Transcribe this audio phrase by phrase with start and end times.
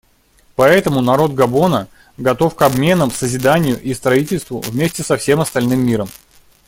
[0.55, 6.09] Поэтому народ Габона готов к обменам, созиданию и строительству вместе со всем остальным миром.